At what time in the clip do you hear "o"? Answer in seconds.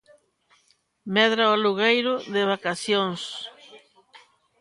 1.49-1.55